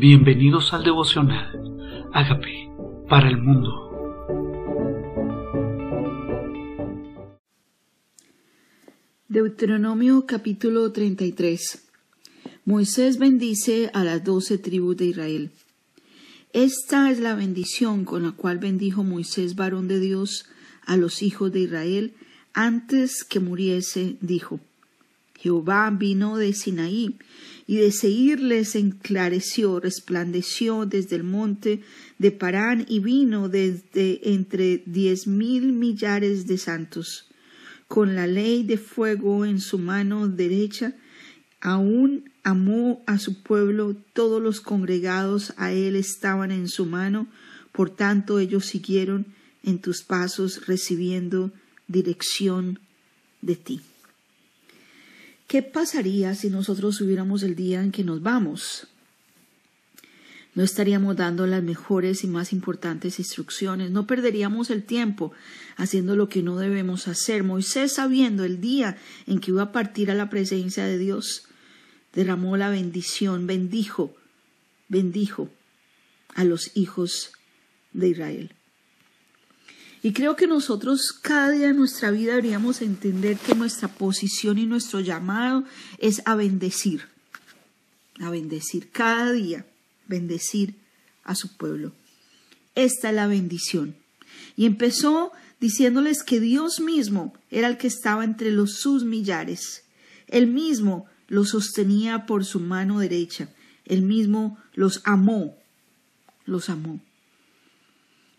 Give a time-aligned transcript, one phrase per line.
[0.00, 2.08] Bienvenidos al devocional.
[2.14, 2.72] Hágame
[3.06, 3.68] para el mundo.
[9.28, 11.86] Deuteronomio capítulo 33.
[12.64, 15.50] Moisés bendice a las doce tribus de Israel.
[16.54, 20.46] Esta es la bendición con la cual bendijo Moisés, varón de Dios,
[20.86, 22.14] a los hijos de Israel,
[22.54, 24.60] antes que muriese, dijo,
[25.40, 27.16] Jehová vino de Sinaí,
[27.66, 31.82] y de seguirles enclareció, resplandeció desde el monte
[32.18, 37.28] de Parán, y vino desde entre diez mil millares de santos,
[37.88, 40.94] con la ley de fuego en su mano derecha,
[41.60, 47.28] aún amó a su pueblo, todos los congregados a él estaban en su mano,
[47.72, 49.26] por tanto ellos siguieron
[49.62, 51.50] en tus pasos recibiendo
[51.86, 52.78] dirección
[53.42, 53.80] de ti.
[55.50, 58.86] ¿Qué pasaría si nosotros hubiéramos el día en que nos vamos?
[60.54, 65.32] No estaríamos dando las mejores y más importantes instrucciones, no perderíamos el tiempo
[65.76, 67.42] haciendo lo que no debemos hacer.
[67.42, 71.48] Moisés, sabiendo el día en que iba a partir a la presencia de Dios,
[72.14, 74.14] derramó la bendición, bendijo,
[74.86, 75.48] bendijo
[76.32, 77.32] a los hijos
[77.92, 78.54] de Israel.
[80.02, 84.66] Y creo que nosotros cada día de nuestra vida deberíamos entender que nuestra posición y
[84.66, 85.64] nuestro llamado
[85.98, 87.02] es a bendecir,
[88.18, 89.66] a bendecir cada día,
[90.06, 90.74] bendecir
[91.24, 91.92] a su pueblo.
[92.74, 93.94] Esta es la bendición.
[94.56, 99.82] Y empezó diciéndoles que Dios mismo era el que estaba entre los sus millares.
[100.28, 103.48] Él mismo los sostenía por su mano derecha.
[103.84, 105.58] Él mismo los amó,
[106.46, 107.00] los amó.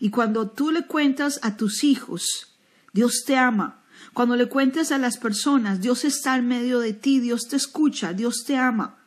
[0.02, 2.56] Y cuando tú le cuentas a tus hijos,
[2.92, 3.84] Dios te ama.
[4.12, 8.12] Cuando le cuentes a las personas, Dios está en medio de ti, Dios te escucha,
[8.12, 8.98] Dios te ama.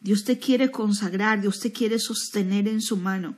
[0.00, 3.36] Dios te quiere consagrar, Dios te quiere sostener en su mano.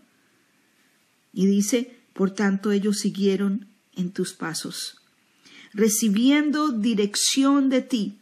[1.33, 3.67] Y dice, por tanto ellos siguieron
[3.97, 5.03] en tus pasos,
[5.73, 8.21] recibiendo dirección de ti.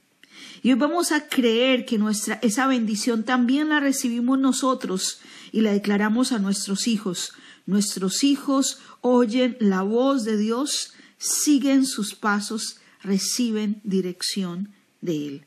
[0.63, 5.21] Y hoy vamos a creer que nuestra esa bendición también la recibimos nosotros
[5.53, 7.35] y la declaramos a nuestros hijos.
[7.69, 14.71] Nuestros hijos oyen la voz de Dios, siguen sus pasos, reciben dirección
[15.03, 15.45] de Él.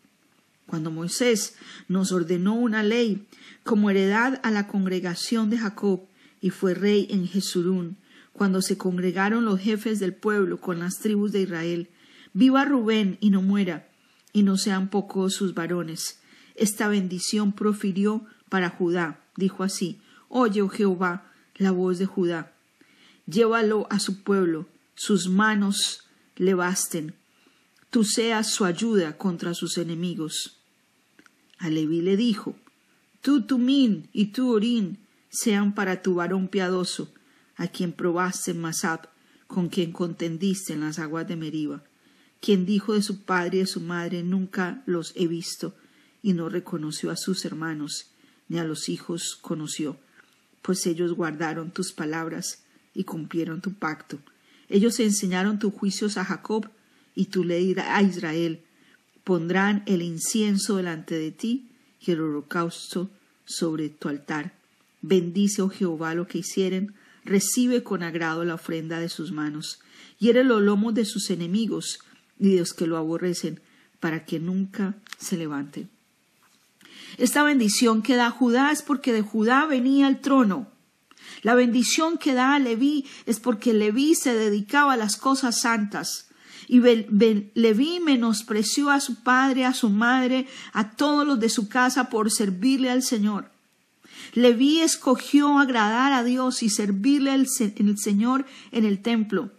[0.67, 1.55] Cuando Moisés
[1.87, 3.25] nos ordenó una ley
[3.63, 6.01] como heredad a la congregación de Jacob
[6.41, 7.97] y fue rey en Jesurún,
[8.33, 11.89] cuando se congregaron los jefes del pueblo con las tribus de Israel,
[12.33, 13.89] viva Rubén y no muera,
[14.31, 16.19] y no sean pocos sus varones.
[16.53, 19.21] Esta bendición profirió para Judá.
[19.37, 19.99] Dijo así,
[20.29, 21.30] Oye, oh Jehová,
[21.61, 22.51] la voz de Judá.
[23.27, 26.03] Llévalo a su pueblo, sus manos
[26.35, 27.13] le basten.
[27.91, 30.57] Tú seas su ayuda contra sus enemigos.
[31.59, 32.55] A Leví le dijo,
[33.21, 34.97] Tú Tumín y tú Orín
[35.29, 37.13] sean para tu varón piadoso,
[37.55, 39.09] a quien probaste en Masab,
[39.45, 41.83] con quien contendiste en las aguas de Meriba,
[42.39, 45.75] quien dijo de su padre y de su madre, Nunca los he visto,
[46.23, 48.07] y no reconoció a sus hermanos,
[48.49, 49.99] ni a los hijos conoció
[50.61, 52.63] pues ellos guardaron tus palabras
[52.93, 54.19] y cumplieron tu pacto.
[54.69, 56.69] Ellos enseñaron tus juicios a Jacob
[57.15, 58.61] y tu ley a Israel.
[59.23, 61.69] Pondrán el incienso delante de ti
[61.99, 63.09] y el holocausto
[63.45, 64.53] sobre tu altar.
[65.01, 66.93] Bendice, oh Jehová, lo que hicieren,
[67.25, 69.79] recibe con agrado la ofrenda de sus manos.
[70.19, 71.99] Hiere los lomos de sus enemigos
[72.39, 73.59] y de los que lo aborrecen,
[73.99, 75.89] para que nunca se levanten.
[77.21, 80.71] Esta bendición que da Judá es porque de Judá venía el trono.
[81.43, 86.29] La bendición que da a Leví es porque Leví se dedicaba a las cosas santas.
[86.67, 92.09] Y Leví menospreció a su padre, a su madre, a todos los de su casa
[92.09, 93.51] por servirle al Señor.
[94.33, 99.51] Leví escogió agradar a Dios y servirle al Señor en el templo.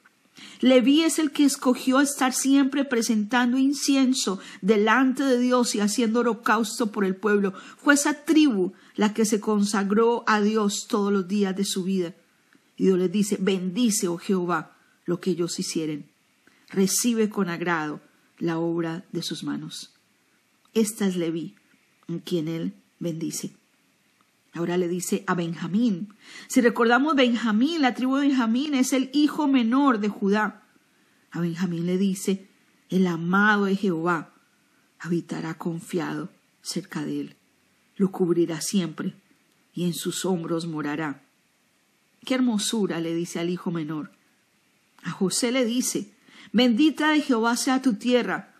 [0.61, 6.93] Leví es el que escogió estar siempre presentando incienso delante de Dios y haciendo holocausto
[6.93, 7.53] por el pueblo.
[7.79, 12.15] Fue esa tribu la que se consagró a Dios todos los días de su vida.
[12.77, 16.11] Y Dios les dice, bendice, oh Jehová, lo que ellos hicieren.
[16.69, 18.00] Recibe con agrado
[18.38, 19.95] la obra de sus manos.
[20.75, 21.55] Esta es Leví,
[22.09, 23.62] en quien él bendice.
[24.54, 26.14] Ahora le dice a Benjamín.
[26.46, 30.62] Si recordamos Benjamín, la tribu de Benjamín es el hijo menor de Judá.
[31.31, 32.49] A Benjamín le dice,
[32.90, 34.34] el amado de Jehová
[34.99, 36.28] habitará confiado
[36.60, 37.37] cerca de él.
[37.96, 39.14] Lo cubrirá siempre
[39.75, 41.22] y en sus hombros morará.
[42.25, 44.12] Qué hermosura le dice al hijo menor.
[45.02, 46.12] A José le dice,
[46.52, 48.51] bendita de Jehová sea tu tierra,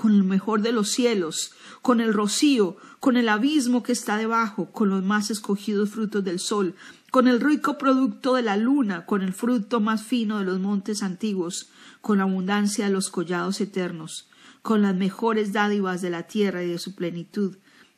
[0.00, 1.50] con el mejor de los cielos,
[1.82, 6.38] con el rocío, con el abismo que está debajo, con los más escogidos frutos del
[6.38, 6.76] sol,
[7.10, 11.02] con el rico producto de la luna, con el fruto más fino de los montes
[11.02, 14.28] antiguos, con la abundancia de los collados eternos,
[14.62, 17.56] con las mejores dádivas de la tierra y de su plenitud,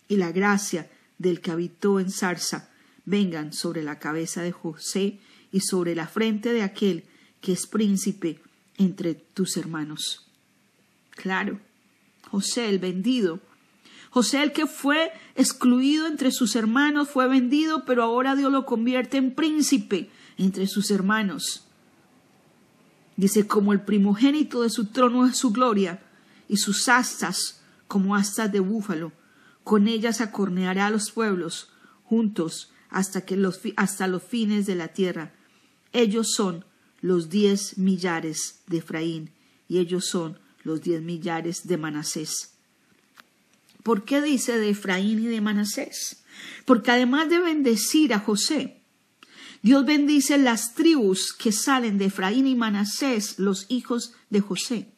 [0.09, 2.71] y la gracia del que habitó en zarza,
[3.05, 5.21] vengan sobre la cabeza de José
[5.53, 7.05] y sobre la frente de aquel
[7.43, 8.41] que es príncipe
[8.79, 10.31] entre tus hermanos.
[11.11, 11.61] Claro,
[12.31, 13.41] José el vendido.
[14.11, 19.19] José el que fue excluido entre sus hermanos fue vendido, pero ahora Dios lo convierte
[19.19, 21.67] en príncipe entre sus hermanos.
[23.17, 26.03] Dice, como el primogénito de su trono es su gloria,
[26.49, 29.13] y sus astas como astas de búfalo.
[29.63, 31.71] Con ellas acorneará a los pueblos,
[32.05, 35.33] juntos hasta, que los, hasta los fines de la tierra.
[35.93, 36.65] Ellos son
[37.01, 39.31] los diez millares de Efraín,
[39.69, 42.55] y ellos son los diez millares de Manasés.
[43.83, 46.23] ¿Por qué dice de Efraín y de Manasés?
[46.65, 48.83] Porque además de bendecir a José,
[49.63, 54.93] Dios bendice las tribus que salen de Efraín y Manasés, los hijos de José.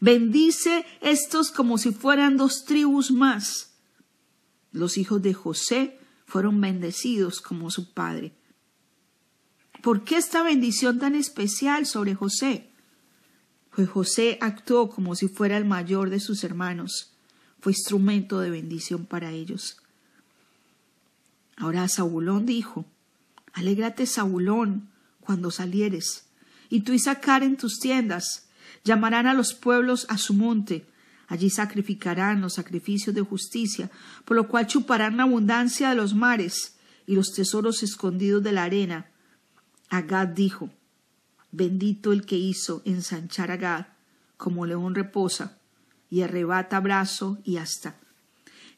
[0.00, 3.74] Bendice estos como si fueran dos tribus más.
[4.72, 8.32] Los hijos de José fueron bendecidos como su padre.
[9.82, 12.69] ¿Por qué esta bendición tan especial sobre José?
[13.74, 17.12] Pues José actuó como si fuera el mayor de sus hermanos,
[17.60, 19.76] fue instrumento de bendición para ellos.
[21.56, 22.86] Ahora Saulón dijo,
[23.52, 24.88] Alégrate Saulón
[25.20, 26.24] cuando salieres,
[26.68, 28.48] y tú y sacar en tus tiendas,
[28.84, 30.86] llamarán a los pueblos a su monte,
[31.28, 33.90] allí sacrificarán los sacrificios de justicia,
[34.24, 36.76] por lo cual chuparán la abundancia de los mares
[37.06, 39.10] y los tesoros escondidos de la arena.
[39.90, 40.70] Agad dijo,
[41.52, 43.86] Bendito el que hizo ensanchar a Gad,
[44.36, 45.58] como león reposa,
[46.08, 47.96] y arrebata brazo y hasta.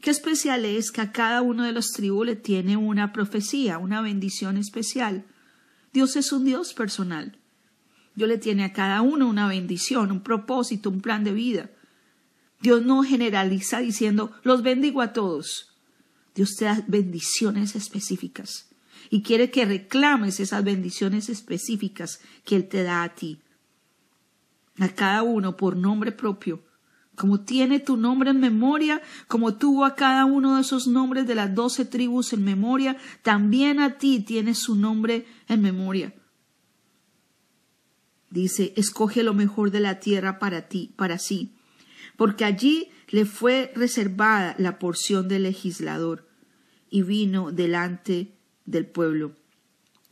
[0.01, 4.01] Qué especial es que a cada uno de los tribus le tiene una profecía, una
[4.01, 5.25] bendición especial.
[5.93, 7.39] Dios es un Dios personal.
[8.15, 11.71] Dios le tiene a cada uno una bendición, un propósito, un plan de vida.
[12.61, 15.75] Dios no generaliza diciendo los bendigo a todos.
[16.35, 18.72] Dios te da bendiciones específicas
[19.11, 23.41] y quiere que reclames esas bendiciones específicas que Él te da a ti.
[24.79, 26.65] A cada uno por nombre propio.
[27.15, 31.35] Como tiene tu nombre en memoria, como tuvo a cada uno de esos nombres de
[31.35, 36.15] las doce tribus en memoria, también a ti tiene su nombre en memoria.
[38.31, 41.55] Dice, escoge lo mejor de la tierra para ti, para sí,
[42.17, 46.27] porque allí le fue reservada la porción del legislador,
[46.89, 49.37] y vino delante del pueblo.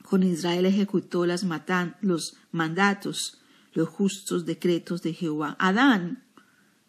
[0.03, 3.41] Con Israel ejecutó las matan los mandatos,
[3.73, 5.57] los justos decretos de Jehová.
[5.59, 6.25] Adán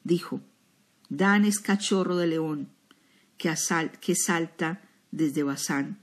[0.03, 0.41] dijo,
[1.09, 2.69] Dan es cachorro de león
[3.37, 3.53] que,
[3.99, 4.81] que salta
[5.11, 5.99] desde Basán.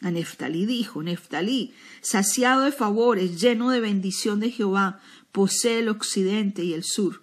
[0.00, 5.00] A Neftalí dijo, Neftalí, saciado de favores, lleno de bendición de Jehová,
[5.32, 7.22] posee el occidente y el sur.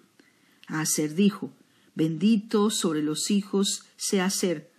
[0.68, 1.52] A Aser dijo,
[1.94, 4.70] bendito sobre los hijos sea Aser,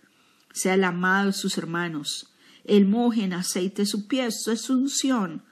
[0.52, 2.32] sea el amado de sus hermanos,
[2.68, 5.42] el moje en aceite su pie, esto es unción.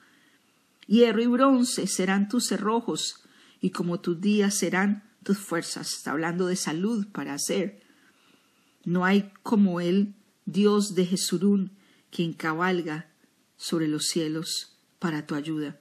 [0.87, 3.25] Hierro y bronce serán tus cerrojos,
[3.61, 5.95] y como tus días serán tus fuerzas.
[5.95, 7.83] Está hablando de salud para hacer.
[8.85, 11.73] No hay como él, Dios de Jesurún,
[12.11, 13.11] quien cabalga
[13.57, 15.81] sobre los cielos para tu ayuda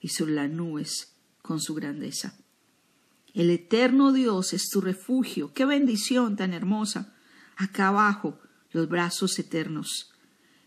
[0.00, 2.38] y sobre las nubes con su grandeza.
[3.34, 5.52] El eterno Dios es tu refugio.
[5.52, 7.14] Qué bendición tan hermosa.
[7.56, 8.38] Acá abajo,
[8.70, 10.12] los brazos eternos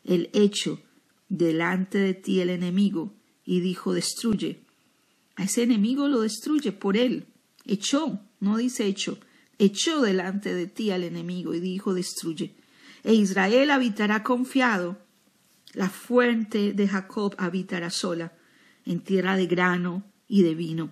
[0.03, 0.81] el hecho
[1.29, 3.13] delante de ti el enemigo
[3.45, 4.59] y dijo destruye.
[5.35, 7.27] A ese enemigo lo destruye por él.
[7.65, 9.19] Echó, no dice hecho,
[9.57, 12.55] echó delante de ti al enemigo y dijo destruye.
[13.03, 14.97] E Israel habitará confiado.
[15.73, 18.33] La fuente de Jacob habitará sola,
[18.85, 20.91] en tierra de grano y de vino.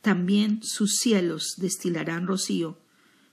[0.00, 2.78] También sus cielos destilarán rocío.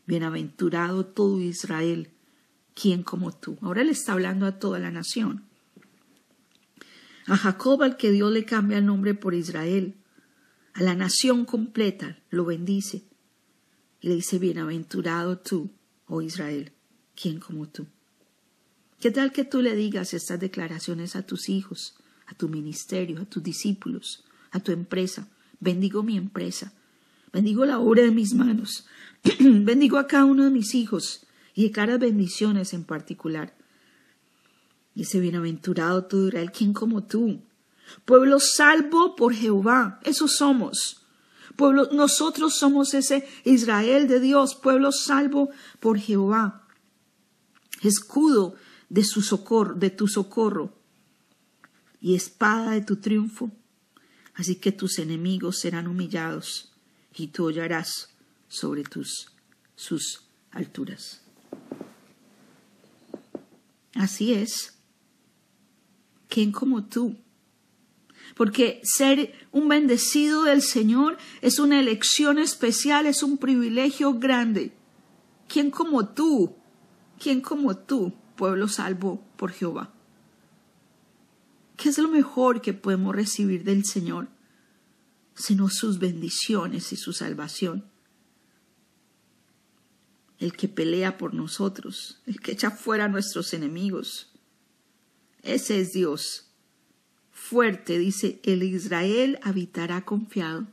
[0.06, 2.10] Bienaventurado todo Israel
[2.74, 3.58] ¿quién como tú?
[3.62, 5.44] Ahora le está hablando a toda la nación.
[7.28, 9.96] A Jacob al que Dios le cambia el nombre por Israel,
[10.74, 13.04] a la nación completa lo bendice
[14.00, 15.72] y le dice, bienaventurado tú,
[16.08, 16.72] oh Israel,
[17.16, 17.88] ¿quién como tú?
[19.00, 21.96] ¿Qué tal que tú le digas estas declaraciones a tus hijos,
[22.28, 25.28] a tu ministerio, a tus discípulos, a tu empresa?
[25.60, 26.74] Bendigo mi empresa,
[27.32, 28.86] bendigo la obra de mis manos,
[29.40, 33.56] bendigo a cada uno de mis hijos, y caras bendiciones en particular.
[34.94, 37.42] Dice, bienaventurado tú, Israel, ¿quién como tú?
[38.06, 41.06] Pueblo salvo por Jehová, eso somos.
[41.56, 46.68] Pueblo, nosotros somos ese Israel de Dios, pueblo salvo por Jehová,
[47.82, 48.56] escudo
[48.90, 50.74] de su socorro, de tu socorro
[52.00, 53.52] y espada de tu triunfo.
[54.34, 56.72] Así que tus enemigos serán humillados
[57.14, 58.10] y tú hollarás
[58.48, 59.32] sobre tus
[59.76, 61.21] sus alturas.
[63.96, 64.78] Así es.
[66.28, 67.18] ¿Quién como tú?
[68.36, 74.74] Porque ser un bendecido del Señor es una elección especial, es un privilegio grande.
[75.48, 76.56] ¿Quién como tú?
[77.20, 79.94] ¿Quién como tú, pueblo salvo por Jehová?
[81.76, 84.30] ¿Qué es lo mejor que podemos recibir del Señor?
[85.36, 87.91] Sino sus bendiciones y su salvación.
[90.42, 94.34] El que pelea por nosotros, el que echa fuera a nuestros enemigos.
[95.42, 96.50] Ese es Dios.
[97.32, 100.68] Fuerte, dice, el Israel habitará confiado.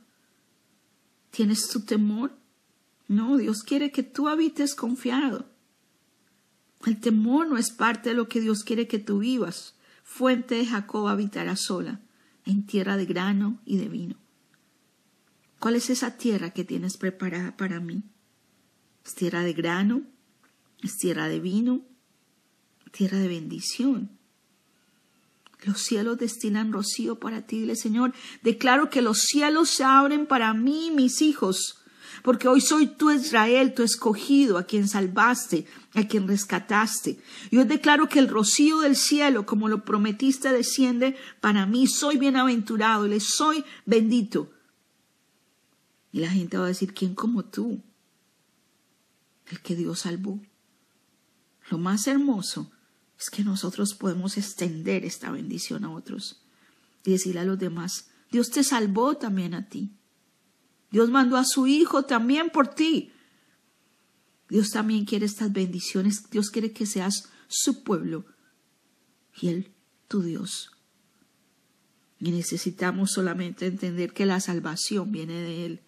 [1.30, 2.32] ¿Tienes tu temor?
[3.06, 5.48] No, Dios quiere que tú habites confiado.
[6.84, 9.76] El temor no es parte de lo que Dios quiere que tú vivas
[10.08, 12.00] fuente de Jacob habitará sola,
[12.46, 14.16] en tierra de grano y de vino.
[15.60, 18.02] ¿Cuál es esa tierra que tienes preparada para mí?
[19.08, 20.02] ¿Es tierra de grano?
[20.82, 21.80] ¿Es tierra de vino?
[22.92, 24.10] ¿Tierra de bendición?
[25.64, 27.60] Los cielos destinan rocío para ti.
[27.60, 28.12] Dile, Señor,
[28.42, 31.82] declaro que los cielos se abren para mí mis hijos
[32.22, 37.18] porque hoy soy tu Israel, tu escogido, a quien salvaste, a quien rescataste.
[37.50, 41.86] Yo declaro que el rocío del cielo, como lo prometiste, desciende para mí.
[41.86, 44.50] Soy bienaventurado le soy bendito.
[46.12, 47.82] Y la gente va a decir, ¿quién como tú?
[49.50, 50.40] El que Dios salvó.
[51.70, 52.70] Lo más hermoso
[53.18, 56.42] es que nosotros podemos extender esta bendición a otros
[57.04, 59.92] y decirle a los demás, Dios te salvó también a ti.
[60.90, 63.12] Dios mandó a su Hijo también por ti.
[64.48, 66.30] Dios también quiere estas bendiciones.
[66.30, 68.26] Dios quiere que seas su pueblo
[69.40, 69.74] y Él
[70.08, 70.70] tu Dios.
[72.18, 75.82] Y necesitamos solamente entender que la salvación viene de Él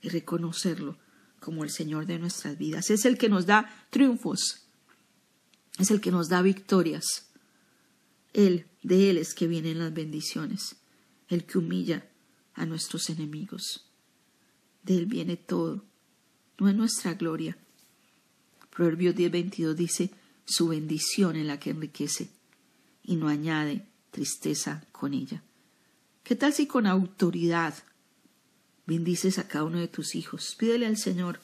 [0.00, 0.98] y reconocerlo
[1.46, 2.90] como el Señor de nuestras vidas.
[2.90, 4.66] Es el que nos da triunfos,
[5.78, 7.04] es el que nos da victorias.
[8.32, 10.74] Él, de Él es que vienen las bendiciones,
[11.28, 12.04] el que humilla
[12.54, 13.88] a nuestros enemigos
[14.82, 15.84] de Él viene todo,
[16.58, 17.56] no es nuestra gloria.
[18.74, 20.10] Proverbios 10:22 dice,
[20.44, 22.28] su bendición en la que enriquece
[23.04, 25.44] y no añade tristeza con ella.
[26.24, 27.72] ¿Qué tal si con autoridad
[28.86, 30.54] bendices a cada uno de tus hijos?
[30.58, 31.40] Pídele al Señor,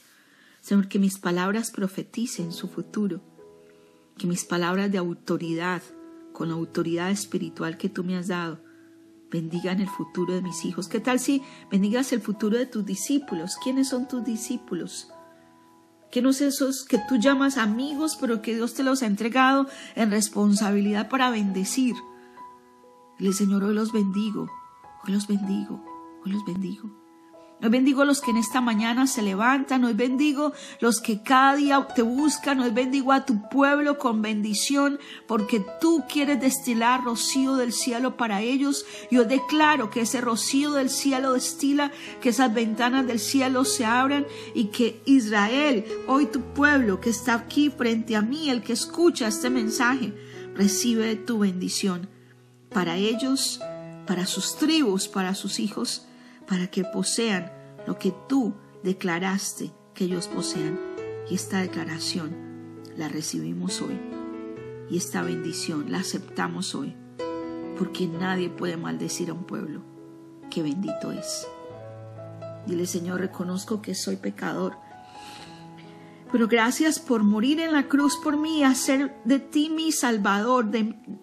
[0.61, 3.21] Señor, que mis palabras profeticen su futuro,
[4.17, 5.83] que mis palabras de autoridad,
[6.33, 8.61] con la autoridad espiritual que tú me has dado,
[9.31, 10.89] bendigan el futuro de mis hijos.
[10.89, 13.57] ¿Qué tal si bendigas el futuro de tus discípulos?
[13.63, 15.09] ¿Quiénes son tus discípulos?
[16.13, 21.09] ¿Quiénes esos que tú llamas amigos, pero que Dios te los ha entregado en responsabilidad
[21.09, 21.97] para bendecir?
[23.19, 24.51] El Señor, hoy los bendigo,
[25.05, 25.83] hoy los bendigo,
[26.25, 26.91] hoy los bendigo.
[27.61, 31.55] Hoy bendigo a los que en esta mañana se levantan, hoy bendigo los que cada
[31.55, 37.55] día te buscan, hoy bendigo a tu pueblo con bendición, porque tú quieres destilar rocío
[37.55, 38.85] del cielo para ellos.
[39.13, 44.27] Yo declaro que ese rocío del cielo destila, que esas ventanas del cielo se abran
[44.55, 49.29] y que Israel, hoy tu pueblo que está aquí frente a mí, el que escucha
[49.29, 50.13] este mensaje,
[50.57, 52.09] recibe tu bendición
[52.71, 53.61] para ellos,
[54.05, 56.09] para sus tribus, para sus hijos
[56.47, 57.53] para que posean
[57.87, 60.79] lo que tú declaraste que ellos posean.
[61.29, 62.35] Y esta declaración
[62.97, 63.99] la recibimos hoy.
[64.91, 66.97] Y esta bendición la aceptamos hoy.
[67.79, 69.83] Porque nadie puede maldecir a un pueblo
[70.51, 71.47] que bendito es.
[72.67, 74.77] Dile, Señor, reconozco que soy pecador.
[76.31, 80.71] Pero gracias por morir en la cruz por mí hacer de ti mi Salvador.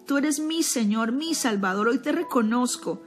[0.06, 1.88] tú eres mi Señor, mi Salvador.
[1.88, 3.02] Hoy te reconozco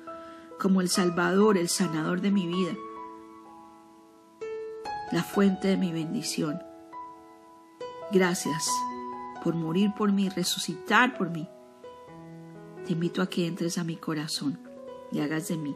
[0.63, 2.72] como el Salvador, el sanador de mi vida,
[5.12, 6.58] la fuente de mi bendición.
[8.13, 8.70] Gracias
[9.43, 11.50] por morir por mí, resucitar por mí.
[12.86, 14.58] Te invito a que entres a mi corazón
[15.12, 15.75] y hagas de mí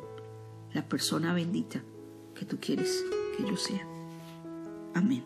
[0.71, 1.83] la persona bendita
[2.33, 3.03] que tú quieres
[3.35, 3.85] que yo sea.
[4.93, 5.25] Amén.